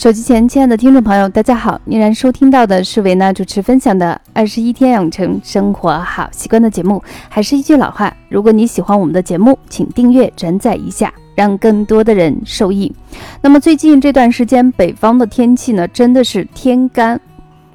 [0.00, 1.78] 手机前，亲爱的听众朋友，大家好！
[1.84, 7.02] 依然收听到的是维娜主持分享的《二十一天养成生活好习惯》的节目。
[7.28, 12.90] 还是一句老话，如果你喜欢我们的节目，请订阅、转载一下，让更多的人受益。
[13.42, 17.20] 那么最近这段时间，北方的天气呢，真的是天干。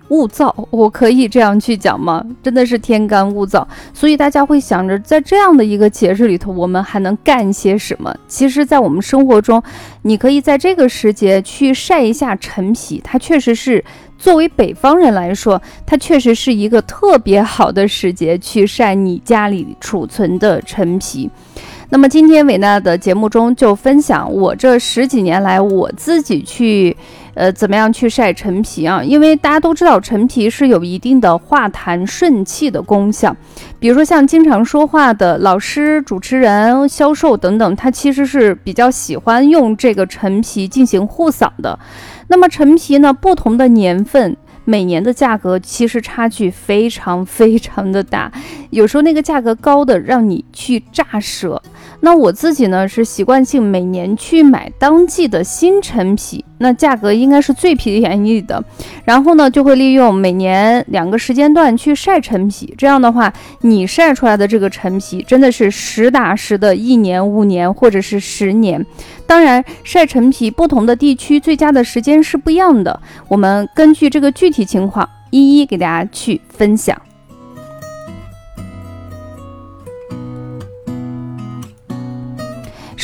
[0.09, 2.23] 物燥，我可以这样去讲吗？
[2.43, 8.15] 真的是天干物燥，所以大家会想着，在这样的一个节日里头，我们还能干些什么？
[8.27, 9.61] 其实，在我们生活中，
[10.03, 13.83] 你可以在这个时节去晒一下陈皮，它确实是
[14.17, 21.29] 作为北方人来说，它确实是一个特别好的时节去晒你家里储存的陈皮。
[21.89, 26.95] 那么今天伟娜的节目中就分享我这十几年来我自己去。
[27.35, 29.03] 呃，怎么样去晒陈皮啊？
[29.03, 33.35] 因为大家都知道陈皮是有一定的化痰顺气的功效。
[33.79, 41.77] 比如说像经常说话的老师、主持人、销售等等，他其实是比较喜欢用这个陈皮进行护嗓的。
[42.29, 44.35] 那么陈皮呢，不同的年份。
[44.67, 48.31] 每年的价格其实差距非常非常的大，
[48.71, 51.61] 有时候那个价格高的让你去炸舌。
[52.05, 58.63] 那我自己呢是习惯性每年去买当季的新陈皮，那价格应该是最便宜的。
[59.03, 68.85] 然后呢就会利用每年两个时间段去晒陈皮，这样的话你晒出来的这个陈皮真的是实打实的一年、五年或者是十年。
[69.25, 73.01] 当然，晒陈皮不同的地区最佳的时间是不一样的。
[73.27, 76.95] 我们根据这个具体情况，一一给大家去分享。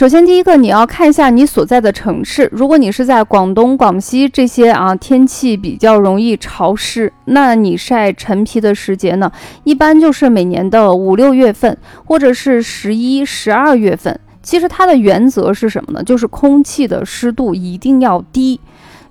[0.01, 2.49] 首先，第一个你要看一下你所在的城市。
[2.51, 9.31] 如果你是在广东、广西这些啊，天气比较容易潮湿，那你晒陈皮的时节呢，
[9.63, 14.19] 一般就是每年的五六月份，或者是十一、十二月份。
[14.41, 16.03] 其实它的原则是什么呢？
[16.03, 18.59] 就是空气的湿度一定要低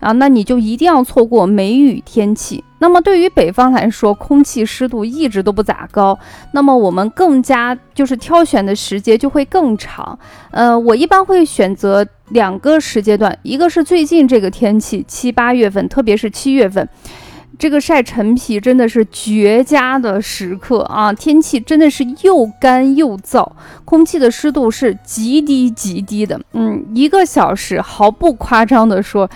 [0.00, 2.64] 啊，那你就一定要错过梅雨天气。
[2.78, 6.18] 那么对于北方来说，空气湿度一直都不咋高，
[6.52, 10.18] 那么我们更加就是挑选的时节就会更长。
[10.50, 16.88] 呃，我一般会选择两个时间段，一个是最近这个天气七八月份，特别是七月份。
[17.58, 21.12] 这个晒陈皮真的是绝佳的时刻啊！
[21.12, 23.46] 天气真的是又干又燥，
[23.84, 26.40] 空气的湿度是极低极低的。
[26.54, 29.28] 嗯，一个小时毫不夸张的说，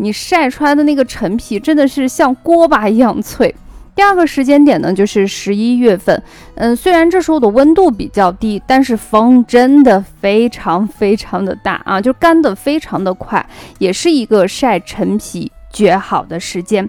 [0.00, 3.54] 你晒出来的那个陈皮真的是像锅巴一样脆。
[3.94, 6.22] 第二个时间点呢，就是十一月份。
[6.54, 13.44] 嗯，虽然这时候的温度比较低，但是风真的非常非常的大啊，就干的非常的快，
[13.78, 16.88] 也是一个晒陈皮绝好的时间。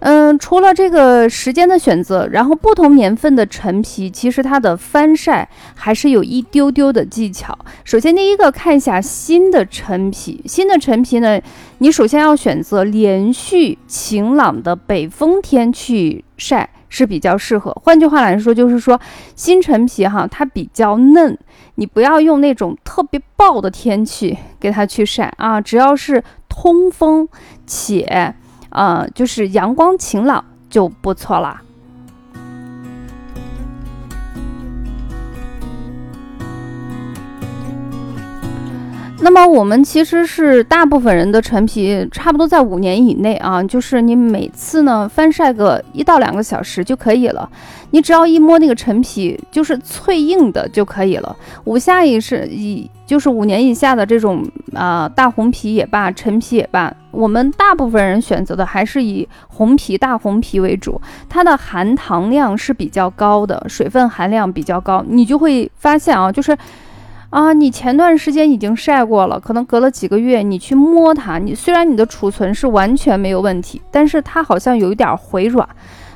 [0.00, 7.56] 嗯，除了这个时间的选择，然后不同年份的陈皮，其实它的翻晒还是有一丢丢的技巧。
[7.84, 11.38] 首先，第一个看一下新的陈皮，新的陈皮呢，
[11.78, 17.70] 你首先要选择连续晴朗的北风天去晒是比较适合。
[17.84, 18.98] 换句话来说，就是说
[19.36, 21.36] 新陈皮哈，它比较嫩，
[21.74, 27.28] 你不要用那种特别暴的天气给它去晒啊，只要是通风
[27.66, 28.34] 且。
[28.70, 31.60] 呃，就是阳光晴朗就不错了。
[39.22, 47.48] 那么我们其实是大部分人的陈皮差不多在五年以内啊，就是你每次呢翻晒个一到两个小时就可以了。
[47.90, 51.36] 你只要一摸那个陈皮，就是脆硬的就可以了。
[51.64, 54.42] 五下也是以就是五年以下的这种
[54.74, 66.56] 啊大红皮也罢，陈皮也罢，我们大部分人选择的还是以红皮大红皮为主，它的含糖量是比较高的，水分含量比较高，你就会发现啊，就是。
[67.30, 75.66] 啊，你前段时间已经晒过了，可能隔了几个月，你去摸它，你虽然你的储存是完全没有问题，但是它好像有一点回软。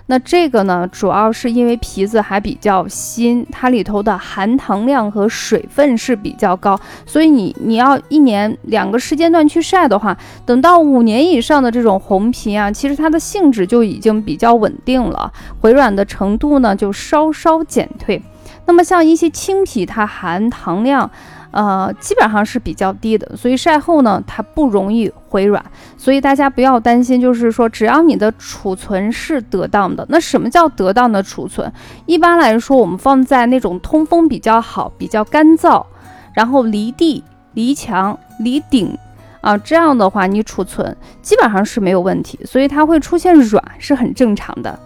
[0.07, 10.15] 那这个呢，主要是因为皮子还比较新，它里头的含糖量和水分是比较高，所以你你要一年两个时间段去晒的话，
[10.45, 18.21] 等到五年以上的这种红皮啊，其实它的性质就已经比较稳定了，回软的程度呢就稍稍减退。
[18.67, 21.11] 那么像一些青皮，它含糖量，
[21.51, 25.65] 呃，基本上是比较低的，所以晒后呢，它不容易回软。
[25.97, 31.71] 所以大家不要担心，就是说，只要你的储存是得当的，那什么叫得当的储存？
[32.07, 35.85] 一般来说，我们放在那种通风比较好、比较干燥，
[36.33, 37.23] 然后离地、
[37.53, 38.97] 离墙、离顶
[39.41, 42.41] 啊，这样的话你储存基本上是没有问题。
[42.45, 44.79] 所以它会出现软是很正常的。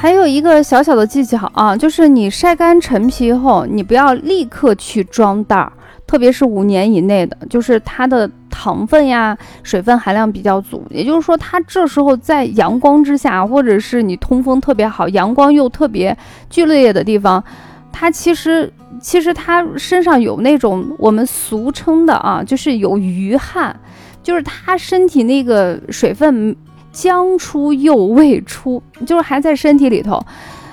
[0.00, 5.72] 还有一个小小的技巧啊，就是你晒干陈皮后，你不要立刻去装袋儿，
[6.06, 10.84] 特别是五年以内的，就是它的糖分呀、水分含量比较足。
[10.90, 16.16] 也就是说，它这时候在阳光之下，或者是你通风特别好、阳光又特别
[16.48, 17.42] 剧烈的地方，
[17.90, 23.74] 它其实其实它身上有那种我们俗称的啊，就是有余汗，
[24.22, 26.56] 就是它身体那个水分。
[27.00, 30.20] 将出又未出，就是还在身体里头。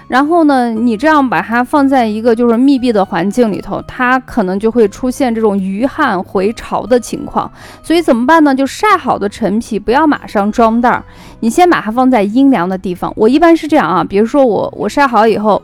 [0.08, 7.52] 然后呢，你这样把它放在一个就是密闭的环境里头，它可能就会出现这种余汗回潮的情况。
[7.84, 8.56] 所以怎么办呢？
[8.56, 11.04] 就晒好的陈皮不要马上装袋儿，
[11.42, 13.14] 你先把它放在阴凉的地方。
[13.16, 15.62] 我一般是这样啊，比如说我我晒好以后，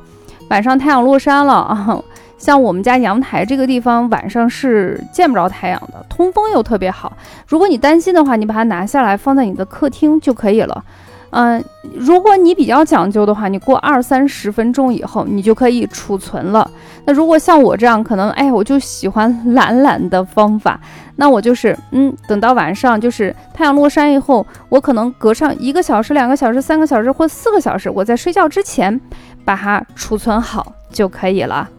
[0.49, 2.03] 晚上太阳落山了啊。
[2.41, 7.15] 像我们家阳台这个地方，晚上是见不着太阳的，通风又特别好。
[7.47, 10.83] 如果你担心的话，你把它拿下来放在你的客厅就可以了。
[11.29, 16.67] 嗯，如果你比较讲究的话，你过二三十分钟以后，你就可以储存了。
[17.05, 20.81] 那如果像我这样，可能哎，我就喜欢懒懒的方法，
[21.17, 28.99] 那我就是嗯，等到晚上就是太阳落山以后，我可能隔上一个小时、两个小时、三个小时或四个小时，我在睡觉之前
[29.45, 31.69] 把它储存好就可以了。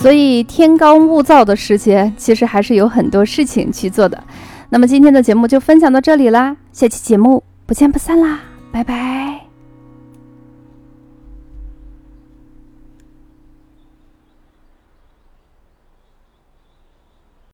[0.00, 4.24] 所以天高物燥的时节，其实还是有很多事情去做的。
[4.70, 8.40] 那么今天的节目就分享到这里啦，下期节目不见不散啦，
[8.72, 9.49] 拜拜。